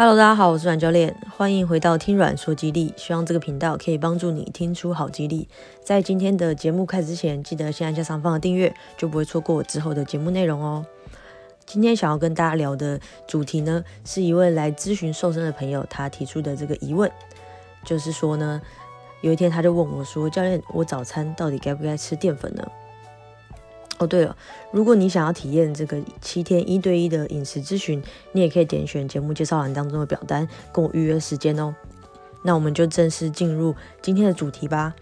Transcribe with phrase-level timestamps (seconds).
[0.00, 5.48] Hello，大家好，我是阮教练，欢迎回到听阮说激励，希望这个频道可以帮助你听出好激励。
[5.82, 10.86] 在今天的节目开始之前，记得先按下上方的订阅，就不会错过我之后的节目内容哦。
[11.66, 17.10] 今天想要跟大家聊的主题呢，是一位来咨询瘦身的朋友他提出的这个疑问，
[17.84, 18.62] 就是说呢，
[19.22, 22.64] 有一天他就问我说：“教练，我早餐到底该不该吃淀粉呢？”
[23.98, 24.36] 哦，对了，
[24.70, 31.74] 如果你想要体验这个七天一对一的饮食咨询，你也可以点选节目介绍栏当中的表单，跟我预约时间哦。
[32.42, 34.94] 那我们就正式进入今天的主题吧。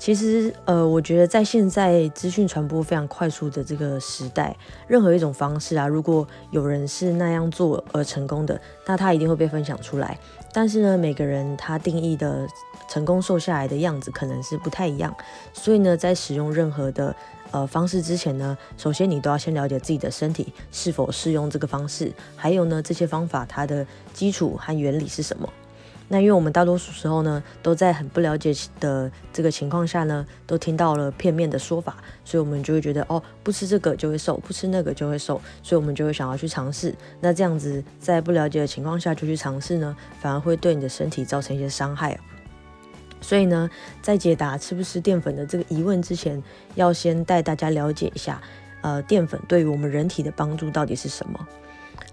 [0.00, 10.16] 其实，呃，我觉得在现在资讯传播非常快速的这个时代，任何一种方式啊，如果有人是那样做而成功的，那他一定会被分享出来。
[10.52, 12.46] 但是呢，每个人他定义的
[12.88, 15.12] 成功瘦下来的样子可能是不太一样，
[15.52, 17.14] 所以呢，在使用任何的
[17.50, 25.48] 呃方式之前呢，首先你都要先了解自己的身体是否适用这个方式，还有呢，这些方法它的基础和原理是什么。
[26.10, 36.94] 那因为我们大多数时候呢，都在很不了解的这个情况下呢，都听到了片面的说法，所以我们就会觉得哦，不吃这个就会瘦，不吃那个就会瘦，所以我们就会想要去尝试。
[37.20, 42.18] 那这样子在不了解的情况下就去尝试呢，反而会对你的身体造成一些伤害哦。
[43.20, 43.68] 所以呢，
[44.00, 46.42] 在解答吃不吃淀粉的这个疑问之前，
[46.74, 48.40] 要先带大家了解一下，
[48.80, 51.46] 呃，淀粉对于我们人体的帮助到底是什么？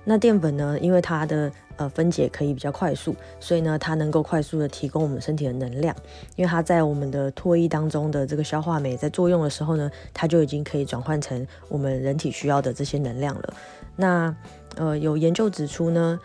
[0.04, 5.96] 那淀粉呢，因为它的呃分解可以比较快速，所以呢，它能够快速的提供我们身体的能量。
[6.36, 13.54] 因为它在我们的唾液当中的这个消化酶在作用的时候呢，它就已经可以转换成我们人体需要的这些能量了。
[13.96, 14.36] 那
[14.76, 16.20] 呃，有研究指出呢。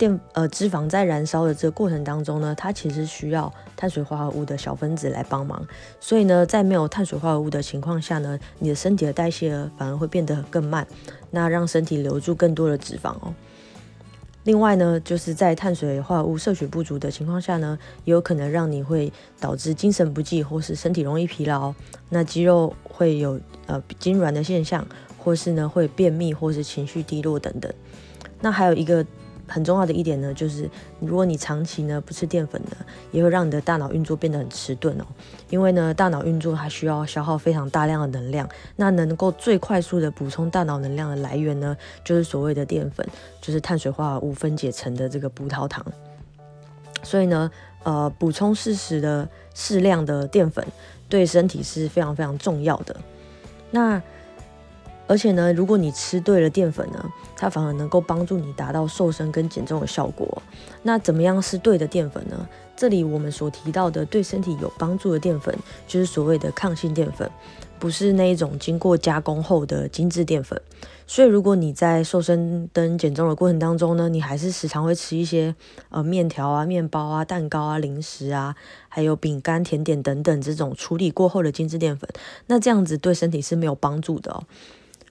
[0.00, 5.62] 电呃脂肪在燃烧的这个过程当中呢，它其实需要碳水化合物的小分子来帮忙，
[6.00, 10.86] 所以呢，在没有碳水化合物的情况下呢，你的身体的代谢反而会变得更慢，
[11.30, 13.34] 那让身体留住更多的脂肪哦。
[14.44, 21.74] 另外呢，就是在碳水化合物摄取不足的情况下呢，也有可能让你会导致精神不济或是身体容易疲劳，
[22.08, 24.86] 那肌肉会有呃痉挛的现象，
[25.18, 27.70] 或是呢会便秘或是情绪低落等等。
[28.40, 29.04] 那还有一个。
[29.50, 32.76] 很重要的一点呢，就是如果你长期呢不吃淀粉呢，
[33.10, 35.04] 也会让你的大脑运作变得很迟钝哦。
[35.50, 43.06] 因为呢，大脑运作它需要消耗非常大量的能量，那能够最快速的补充大脑能量的来源呢，就是所谓的淀粉，
[43.40, 45.84] 就是碳水化合物分解成的这个葡萄糖。
[47.02, 47.50] 所以呢，
[47.82, 50.64] 呃，补充适时的适量的淀粉
[51.08, 52.94] 对身体是非常非常重要的。
[53.70, 54.00] 那
[55.10, 57.04] 而且呢，如果你吃对了淀粉呢，
[57.34, 60.40] 它反而能够帮助你达到瘦身跟减重的效果。
[60.84, 62.48] 那怎么样是对的淀粉呢？
[62.76, 65.52] 这里我们所提到的对身体有帮助的淀粉，
[65.88, 67.28] 就是所谓的抗性淀粉，
[67.80, 70.62] 不是那一种经过加工后的精致淀粉。
[71.08, 75.52] 所以，如果你在瘦身跟减重的过程当中呢，你还是时常会吃一些
[75.88, 78.54] 呃面条啊、面包啊、蛋糕啊、零食啊，
[78.88, 82.08] 还有饼干、甜点等等这种处理过后的精致淀粉，
[82.46, 84.44] 那这样子对身体是没有帮助的哦。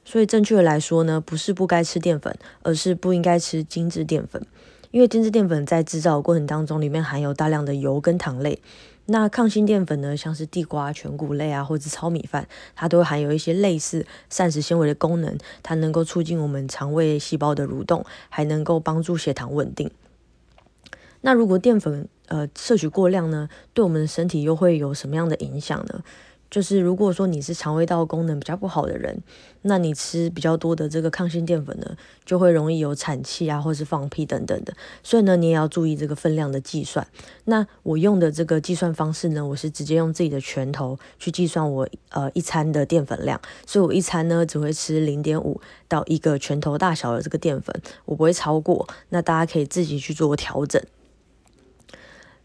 [0.04, 4.46] 所以正确的来说呢，不是不该吃淀粉，而是不应该吃精致淀粉。
[4.92, 8.60] 因为精致淀粉在制造过程当中，里面含有大量的油跟糖类。
[9.06, 19.92] 那抗性淀粉呢，像是地瓜、全谷类啊，或者糙米饭，它都含有一些类似膳食纤维的功能，它能够促进我们肠胃细胞的蠕动，还能够帮助血糖稳定。
[21.22, 26.04] 那如果淀粉呃摄取过量呢，对我们的身体又会有什么样的影响呢？
[26.50, 29.22] 就是如果说你是肠胃道功能比较不好的人，
[29.62, 31.96] 那你吃比较多的这个抗性淀粉呢，
[32.26, 34.74] 就会容易有产气啊，或是放屁等等的。
[35.04, 37.06] 所以呢，你也要注意这个分量的计算。
[37.46, 43.40] 那我用的这个计算方式呢，我是直接用自己的拳头去计算我呃一餐的淀粉量。
[43.68, 48.88] 所以我一餐呢只会吃零点五到一个拳头大小的这个淀粉，我不会超过。
[49.10, 50.82] 那大家可以自己去做调整。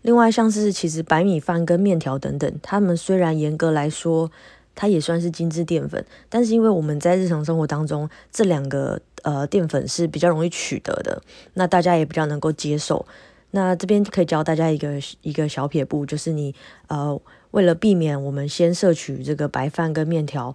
[0.05, 4.31] 另外，像是其实白米饭跟面条等等，它们虽然严格来说，
[4.75, 11.23] 它也算是精致淀粉，但是因为我们在日常生活当中，这两个呃淀粉是比较容易取得的，
[11.55, 13.07] 那大家也比较能够接受。
[13.53, 16.55] 那这边可以教大家一个一个小撇步，就是你
[16.89, 17.19] 呃
[17.53, 20.55] 为了避免我们先摄取这个白饭跟面条。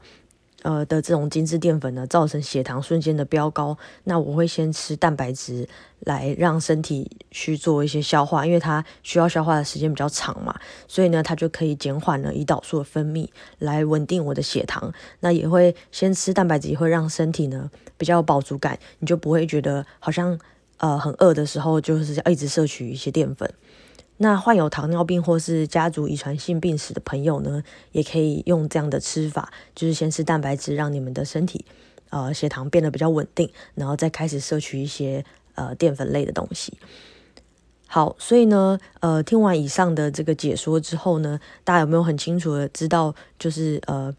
[0.64, 3.78] 呃的这种精致淀粉呢，造成血糖瞬间的飙高。
[4.04, 5.68] 那我会先吃蛋白质
[6.02, 10.54] 来让身体去做一些消化，因为它需要消化的时间比较长嘛，
[10.88, 13.28] 所以呢，它就可以减缓了胰岛素的分泌，
[13.60, 14.94] 来稳定我的血糖。
[15.22, 20.38] 那也会先吃蛋白质，也会让身体呢比较有饱足感，你就不会觉得好像
[20.78, 23.50] 呃很饿的时候，就是要一直摄取一些淀粉。
[24.21, 27.63] 那患有糖尿病或是家族遗传性病史的朋友呢，
[27.94, 31.63] 也可以用这样的吃法，就是先吃蛋白质，让你们的身体，
[32.10, 35.24] 呃，血糖变得比较稳定，然后再开始摄取一些
[35.56, 36.77] 呃淀粉类的东西。
[37.88, 44.13] 好，所以呢，呃，听完以上的这个解说之后呢，大家有没有很清楚的知道，就是呃，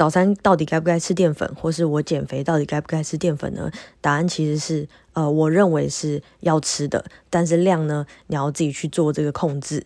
[0.00, 3.70] 早餐到底该不该吃淀粉，或是我减肥到底该不该吃淀粉呢？
[4.00, 9.84] 答案其实是，呃，我认为是要吃的，但是量呢，你要自己去做这个控制。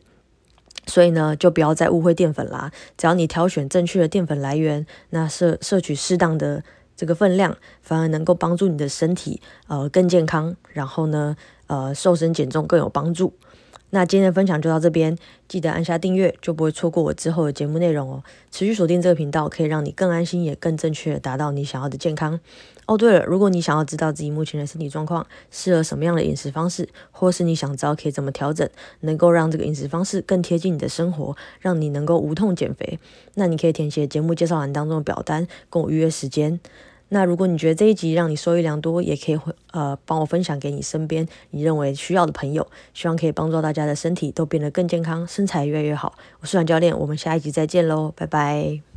[0.87, 6.63] 所以呢，就不要再误会淀粉啦，只要你挑选正确的淀粉来源，那摄摄取适当的
[6.95, 11.37] 这个分量，反而能够帮助你的身体呃更健康，然后呢。
[11.67, 13.33] 呃，瘦身减重更有帮助。
[13.95, 18.25] 那今天的分享就到这边，记得按下订阅，就不会错过我之后的节目内容哦。
[18.51, 22.41] 持续锁定这个频道，可以让你更安心，也更正确的达到你想要的健康。
[22.87, 28.69] 哦，对了，如果你想要知道自己目前的身体状况，适合什么样的饮食方式，或是你想知道可以怎么调整，
[29.03, 32.99] 能够让这个饮食方式更贴近你的生活，让你能够无痛减肥，
[33.35, 36.59] 那你可以填写节目介绍栏当中的表单，跟我预约时间。
[37.15, 39.39] 那如果你觉得这一集让你受益良多，也可以
[39.71, 46.15] 呃帮我分享给你身边你认为需要的朋友，希望可以帮助大家的身体都变得更健康，身材越来越好。
[46.41, 48.94] 我是阮教练，我们下一集再见喽，拜拜。